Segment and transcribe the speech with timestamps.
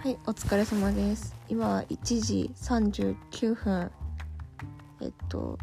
[0.00, 1.34] はい、お疲れ様です。
[1.48, 3.90] 今は1時39分。
[5.00, 5.58] えっと、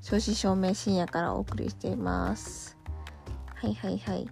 [0.00, 2.78] 正真正銘深夜からお送りしています。
[3.54, 4.26] はいはいはい。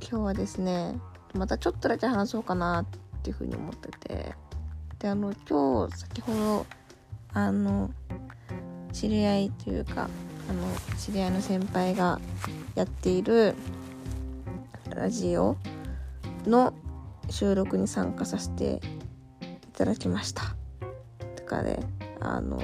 [0.00, 0.98] 今日はですね、
[1.34, 2.86] またちょっとだけ話そうかなっ
[3.22, 4.34] ていうふうに思ってて。
[4.98, 6.66] で、あの、今日、先ほど、
[7.32, 7.90] あの、
[8.92, 10.10] 知り合いというか、
[10.50, 12.20] あの、知り合いの先輩が
[12.74, 13.54] やっている
[14.90, 15.56] ラジオ
[16.44, 16.74] の
[17.30, 18.80] 収録に参加させて
[19.44, 20.56] いただきました。
[21.36, 21.80] とかで、
[22.20, 22.60] あの、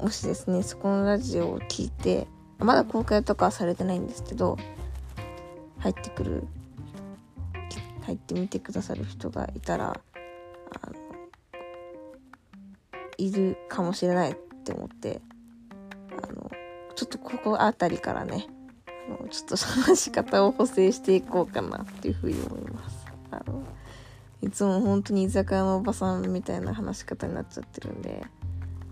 [0.00, 2.26] もしですね、そこのラジオを聞いて、
[2.58, 4.56] まだ公開とかはされてないんですけど、
[5.78, 6.44] 入ってくる、
[8.02, 10.00] 入ってみてくださる人がいたら、
[10.82, 10.94] あの、
[13.18, 15.20] いるかもしれないって思って、
[16.22, 16.50] あの、
[16.94, 18.46] ちょっとここあたりからね、
[19.08, 23.09] あのちょっと話し方を補正していこうかなっていうふうに思います。
[23.30, 23.64] あの
[24.42, 28.24] いつも本当に居酒屋のおばさんみたいな話し方になっちゃってるんで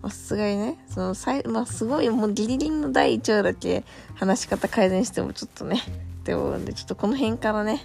[0.03, 5.83] さすがにねそのさい、まあ、すごいもうギリギリの第1話だけ話し方改善してもちょっとね
[6.21, 7.85] って思うんでちょっとこの辺からね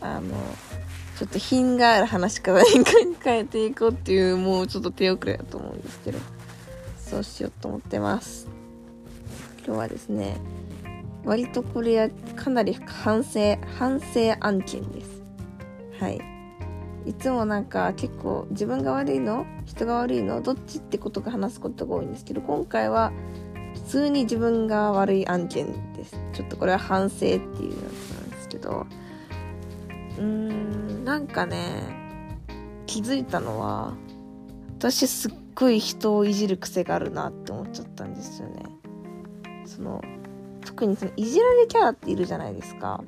[0.00, 0.34] あの
[1.18, 2.84] ちょっと品がある話し方に
[3.22, 6.18] 変えていこうっていうもうちょっと手遅れだと思うんですけど
[6.98, 8.48] そうしようと思ってます。
[9.64, 10.36] 今日はですね
[11.24, 15.23] 割とこれはかなり反省反省案件です。
[16.04, 16.20] はい。
[17.06, 19.46] いつもなんか結構自分が悪いの？
[19.64, 20.42] 人が悪いの？
[20.42, 23.10] どっちってことが話すことが多いんですけど今回は
[23.72, 26.14] 普通に自分が悪い案件です。
[26.34, 28.86] ちょっとこれは反省っていうやつなんですけど。
[30.18, 31.58] うーんなんかね
[32.84, 33.94] 気づいたのは
[34.78, 38.62] 私すっごい人をいじる癖があるなって思っちゃったんですよね。
[39.64, 40.02] その
[40.66, 43.02] 特にそのいじられキャラっているじゃないですか。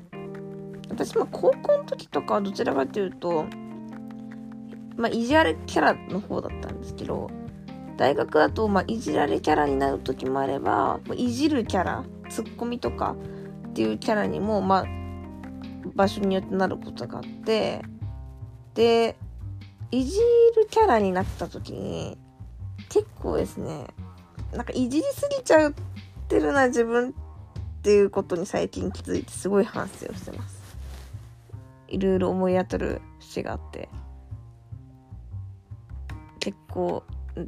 [0.88, 3.46] 私も高校の時とかはどちらかというと
[4.96, 7.30] まあ、いじられキャラの方だったんですけど、
[7.96, 13.14] 大学だと、まあ、いじられキャラになる時もあれば、まあ、いじるキャラ、ツッコミとか
[13.68, 14.86] っていうキャラにも、まあ、
[15.94, 17.82] 場所によってなることがあって、
[18.74, 19.16] で、
[19.90, 20.18] いじ
[20.56, 22.18] るキャラになった時に、
[22.88, 23.88] 結構ですね、
[24.52, 25.74] なんかいじりすぎちゃっ
[26.28, 27.12] てるな、自分っ
[27.82, 30.55] ていうことに最近気づいて、すごい反省をしてます。
[31.88, 33.88] いろいろ思い当たる節があって。
[36.40, 37.02] 結構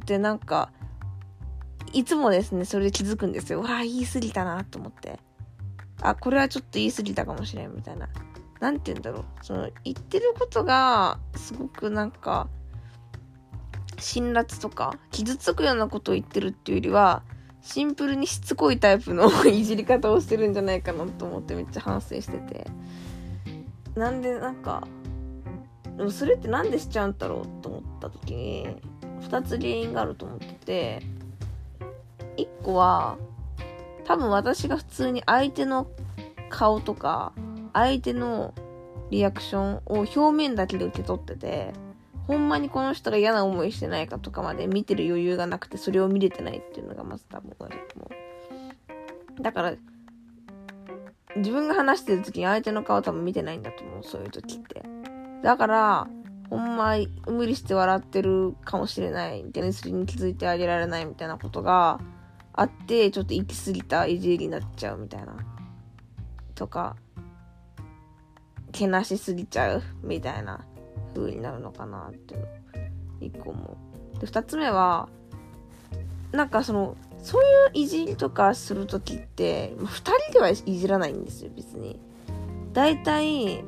[0.05, 0.71] でなんか
[1.93, 3.61] いつもですねそれで気づくんですよ。
[3.61, 5.19] わあ言い過ぎたなと思って。
[6.01, 8.09] あこれはちょっと言い過ぎたかもしれんみたいな。
[8.59, 9.25] 何て言うんだろう。
[9.41, 12.47] その言ってることがすごくなんか
[13.97, 17.23] 辛辣とか傷つくようなことを言ってるっていうよりは
[17.61, 22.67] シンプルにしつこいタイプの いじり方をしてるんじゃないかなと思ってめっちゃ反省してて。
[23.99, 24.87] なんでなんか
[25.97, 28.67] でもそれってなんでしちゃうんだろうと思った時に
[29.29, 31.01] 2つ原因があると思ってて
[32.37, 33.17] 1個は
[34.05, 35.87] 多分私が普通に相手の
[36.49, 37.33] 顔とか
[37.73, 38.53] 相手の
[39.11, 41.73] リアクションを表面だけで受け取ってて
[42.25, 48.09] ほんまにこの人が嫌な思いしてないかとかまで見てる余裕がなくてそれを見れてないっていうのがまず多分あると思
[49.39, 49.41] う。
[49.41, 49.73] だから
[51.35, 54.83] 自分が話してる時に相手の顔多分見てないんだと思うそういう時って
[55.41, 56.07] だから、
[56.49, 56.95] ほんま、
[57.27, 59.43] 無理して笑ってるかもしれない。
[59.43, 61.99] みたいな、それに気づいてあげられないみたいなことが
[62.53, 65.37] あって、ちょっと行き過ぎたいじりになっちゃうみたいな。
[66.55, 66.95] とか、
[68.71, 70.65] けなしすぎちゃうみたいな
[71.15, 72.47] 風になるのかなっていうの。
[73.21, 73.77] 一個も。
[74.19, 75.07] で、二つ目は、
[76.31, 81.99] なんかその、そういういじりとかするときって、まあ、二人ではいじらないんですよ、別に。
[82.73, 83.63] 大体、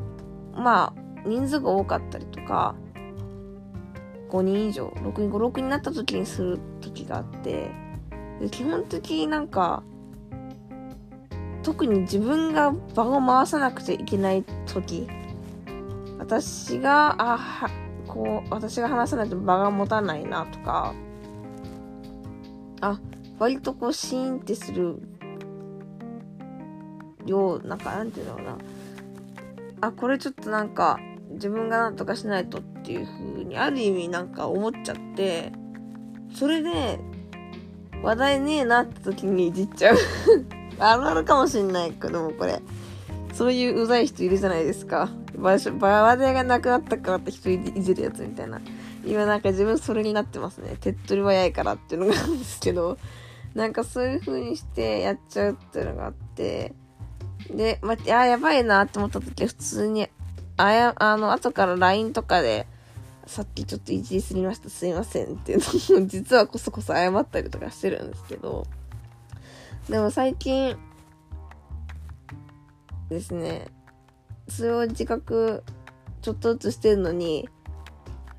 [0.54, 2.76] まあ、人数が多かったりとか、
[4.30, 7.70] 5人以上、6人、5、6人になった時にする時があって、
[8.40, 9.84] で基本的になんか、
[11.64, 15.08] 特に自分が場を回さなくちゃいけない時、
[16.18, 17.70] 私が、あ、は、
[18.08, 20.94] こう、私が話さないと場が持たないなとか、
[22.80, 23.00] あ、
[23.42, 25.02] 割とこうシーンってする
[27.26, 28.58] よう、なんか、なんていうんだろうな。
[29.82, 31.00] あ、これちょっとなんか、
[31.32, 35.52] 自分がなんとかしないとっていう風に、ある意味なんか思っちゃって、
[36.36, 37.00] それで、
[38.04, 39.98] 話題ねえなって時にいじっちゃう。
[40.78, 42.62] あるあるかもしんないけども、これ。
[43.34, 45.10] そういううざい人いるじゃないですか。
[45.36, 48.62] 話題がなくなったからって人いじるやつみたいな。
[49.04, 50.78] 今なんか自分それになってますね。
[50.80, 53.00] 手っ取り早いからっていうのがあるんですけど、
[53.54, 56.74] なんかそういう風にしてやっちゃうっていうのがあって、
[57.50, 60.08] で、まあ、やばいなって思った時は普通に
[60.58, 62.68] あや、あの、後から LINE とかで、
[63.26, 68.68] さっきちょっといじりすぎました、すいませんっていうのも、 実はこそこそ謝ったりとかしてるんですけど、
[69.90, 70.78] でも最近、
[73.10, 73.68] ですね、
[74.48, 75.64] それを自覚、
[76.22, 77.50] ちょっとずつしてるのに、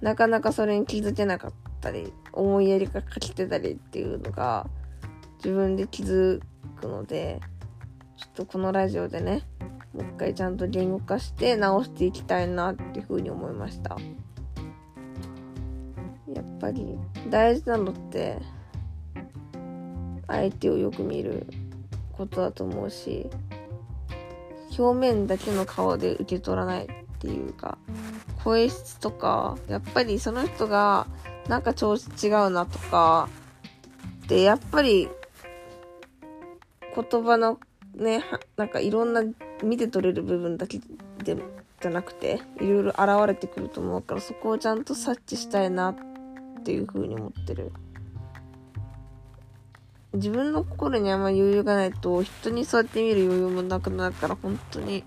[0.00, 4.68] なかなかそれに気づけなかったり、思いやりがかけてたりっていうのが、
[5.44, 6.40] 自分で気づ
[6.80, 7.40] くので、
[8.16, 9.42] ちょっとこのラジオでね、
[9.92, 13.96] もう一回ちゃんと言語化して直していきたいなっていうふうに思いました。
[16.34, 16.96] やっぱり
[17.28, 18.38] 大事なのって
[20.26, 21.46] 相手をよく見る
[22.12, 23.28] ことだと思うし
[24.78, 26.88] 表面だけの顔で受け取らないっ
[27.18, 27.78] ていうか
[28.42, 31.06] 声質とかやっぱりその人が
[31.48, 33.28] なんか調子違うなとか
[34.26, 35.08] でやっぱり
[36.94, 37.58] 言葉の
[37.94, 38.24] ね
[38.56, 39.22] なんかいろんな
[39.62, 40.78] 見て取れる部分だけ
[41.24, 41.36] で
[41.80, 45.94] じゃなくていろいろ現れてくると思うからそこをちゃんと察知したいなっ
[46.64, 47.72] ていう風に思ってる。
[50.14, 55.04] 自分の心にあんま余裕がないと人にそうやって見る余裕もなくなるから本当に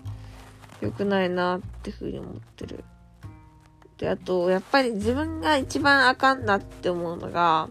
[0.80, 2.84] 良くないなって風に思ってる。
[3.98, 7.70] であとやっぱり自分が一番あかんなって思うのが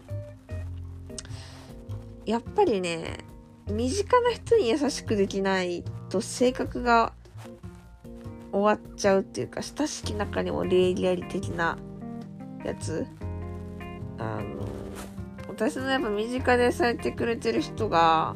[2.24, 3.18] やっぱりね
[3.70, 7.12] 身近な人に優しくできないと性格が
[8.52, 11.76] 終わっちゃうっていうか親しき中にも礼儀あり的な
[12.64, 13.06] やつ？
[14.18, 14.66] あの
[15.48, 18.34] 私のやっぱ身近でされてくれてる人が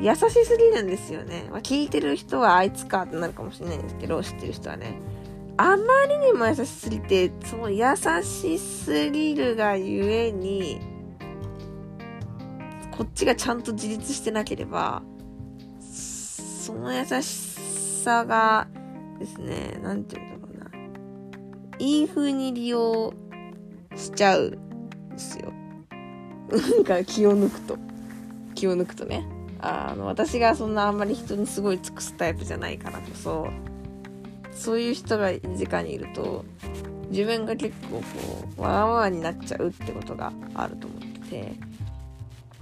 [0.00, 4.94] 優しすぎるんですよね、まあ、聞いてる人はあいつかってなるかもしれないんですけど知ってる人はね。
[5.56, 7.84] あまりにも優しすぎてその優
[8.22, 10.80] しすぎるがゆえに
[12.98, 15.04] こっちがちゃんと自立してなければ、
[15.80, 17.22] その優し
[18.02, 18.66] さが
[19.20, 21.76] ですね、なんて言うんだろうな。
[21.78, 23.14] いい風に利用
[23.94, 25.52] しちゃうんですよ。
[26.50, 27.78] なんか気を抜くと。
[28.56, 29.24] 気を抜くとね。
[29.60, 33.48] あの、私がそんなあんまり人にすごい尽くすタイプじゃないからこそ、
[34.50, 36.44] そういう人が直にいると、
[37.10, 38.02] 自分が結構こ
[38.58, 41.52] う、わがままになっちゃうってことがあると思ってて、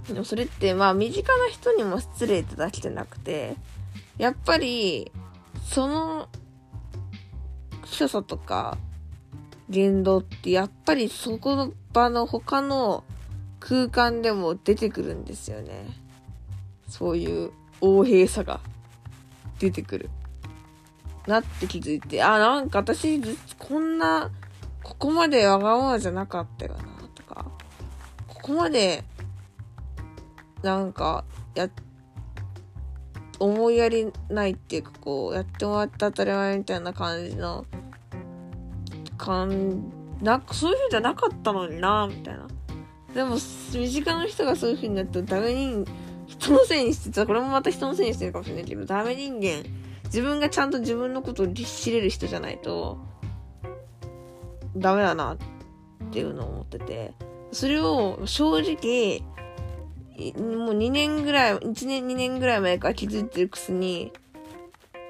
[0.08, 3.56] でもそれってまあ身近な人にも失礼ってだけじゃなくて、
[4.18, 5.10] やっぱり、
[5.68, 6.28] その、
[7.84, 8.78] 所作とか、
[9.68, 13.02] 言動ってやっぱりそこの場の他の
[13.58, 15.86] 空間でも出てくるんですよね。
[16.88, 17.50] そういう
[17.80, 18.60] 横平さが
[19.58, 20.10] 出てくる。
[21.26, 23.20] なって気づいて、あ、なんか私、
[23.58, 24.30] こんな、
[24.84, 27.44] ここまでわがままじゃなかったよな、とか、
[28.28, 29.02] ここまで
[30.62, 31.24] なんか、
[31.54, 31.68] や、
[33.38, 37.66] 思いやりないっていうか、こう、やってもらって当たり前みたいな感じの、
[39.18, 39.92] 感、
[40.22, 42.46] なんかそういう風じゃなかったのにな、みたいな。
[43.14, 43.36] でも、
[43.72, 45.86] 身近な人がそういう風になったらダメ人、
[46.26, 49.64] 人のせいにして、これもまた人のせいにしてるかもしれないけど、ダメ人間、
[50.04, 52.98] 自分がちゃんと自分のことを知れる人じゃないと、
[54.76, 55.38] ダメだなっ
[56.10, 57.14] ていうのを思ってて、
[57.52, 59.22] それを正直、
[60.16, 64.12] もう2年ぐらい、1年2年ぐらい前から気づいてるくせに、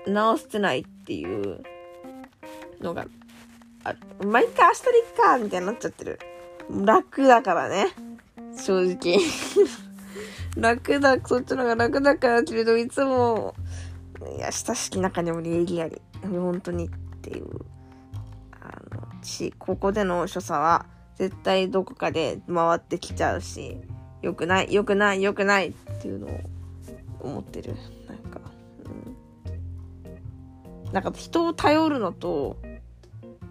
[0.07, 1.63] 直してないっていう
[2.81, 3.07] のが、
[3.85, 3.95] あ、
[4.25, 6.19] まあ、明日でいっか、みたいになっちゃってる。
[6.69, 7.89] 楽だからね。
[8.57, 9.19] 正直。
[10.57, 13.55] 楽だ、そっちの方が楽だからけれど、いつも、
[14.37, 16.01] いや、親しき中にも礼儀あり。
[16.23, 16.91] 本当にっ
[17.23, 17.47] ていう。
[18.61, 20.87] あの、し、ここでの所作は、
[21.17, 23.81] 絶対どこかで回ってきちゃうし、
[24.27, 26.41] 良くない、良くない、良くないっていうのを
[27.21, 27.77] 思ってる。
[28.09, 28.41] なんか、
[30.85, 30.93] うん。
[30.93, 32.57] なんか人を頼るのと、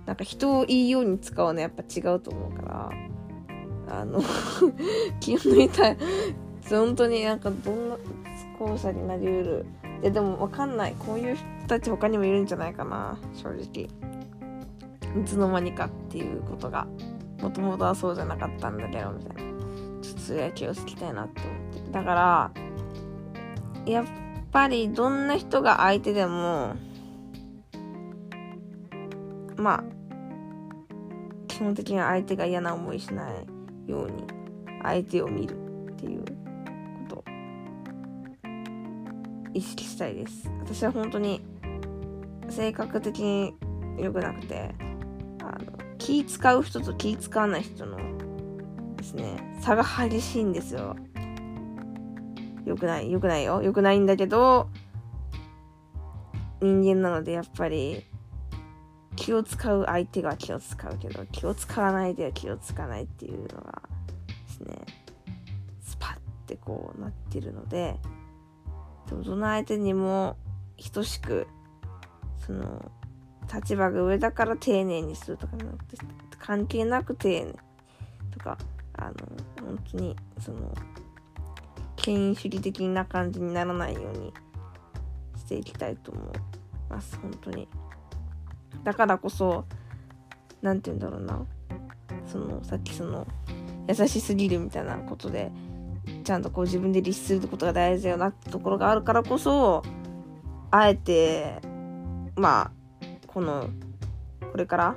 [0.06, 2.92] なんか人をいいように使うのやっぱ違うと思うか
[3.88, 4.20] ら、あの
[5.22, 5.96] 気を抜いた、
[6.70, 7.98] 本当になんかどんな
[8.60, 9.66] 後者になりうる。
[10.02, 10.96] いやでもわかんない。
[11.00, 13.88] こういう人たち他にもいるんじゃないかな、正直。
[15.22, 16.86] いつの間にかっていうことが。
[17.42, 19.45] もともとはそうじゃなかったんだけど、みたいな。
[20.18, 22.52] それは気をつけたいなって思ってだから
[23.86, 24.06] やっ
[24.52, 26.76] ぱりどんな人が相手でも
[29.58, 29.84] まあ
[31.48, 34.24] 基本的には相手が嫌な思いしないように
[34.82, 35.56] 相手を見る
[35.92, 36.22] っていう
[37.10, 37.24] こと。
[39.54, 40.52] 意識したいです。
[40.60, 41.42] 私は本当に
[42.50, 43.56] 性格的に
[43.98, 44.76] 良くなくて
[45.42, 47.98] あの気使う人と気使わない人の
[49.06, 50.96] ですね、差が激しいんですよ。
[52.66, 53.62] 良くない、良くないよ。
[53.62, 54.70] 良くないんだけど、
[56.60, 58.04] 人間なのでやっぱり、
[59.16, 63.84] 気を使う相手が気を使うけど、気を使わないでは気を使わないっていうのが
[64.28, 64.76] ですね、
[65.82, 68.00] スパッてこうなってるので、
[69.08, 70.36] でもどの相手にも
[70.92, 71.46] 等しく、
[72.40, 72.92] その、
[73.54, 75.98] 立場が上だから丁寧にするとかじゃなくて、
[76.40, 77.54] 関係なく丁寧
[78.32, 78.58] とか、
[78.98, 79.14] あの、
[79.66, 80.74] 本当に、その、
[81.96, 84.34] 権威主義的な感じにならないように
[85.38, 86.24] していきたいと思い
[86.90, 87.68] ます、本当に。
[88.84, 89.66] だからこそ、
[90.62, 91.46] 何て言うんだろうな。
[92.28, 93.28] その、さっきその、
[93.88, 95.52] 優しすぎるみたいなことで、
[96.24, 99.84] ちゃんとこう自分で律することが大事だよなってところがあるからこそ、
[100.72, 101.62] あえて、
[102.36, 102.72] まあ、
[103.28, 103.70] この、
[104.52, 104.96] これから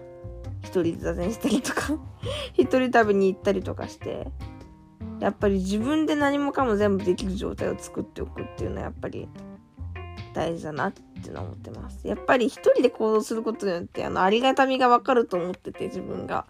[0.62, 1.99] 一人座禅したりとか
[2.55, 4.31] 一人旅に行ったりとかして、
[5.21, 9.29] やっぱり自分で何もかも全部できる状態を作っておくっていうのはやっぱり
[10.35, 12.07] 大事だなっていうのは思ってます。
[12.07, 16.47] やっぱり一人で行動することによってあのありがたみがわかると思ってて自分が。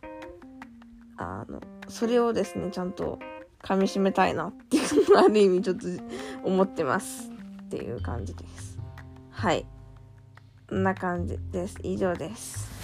[1.18, 3.18] あの、それをですね、ちゃんと
[3.62, 5.86] 噛み締めたいなっていうのはある意味ちょっと
[6.44, 7.30] 思ってます
[7.64, 8.78] っていう感じです。
[9.30, 9.66] はい。
[10.68, 11.76] こんな感じです。
[11.82, 12.77] 以上です。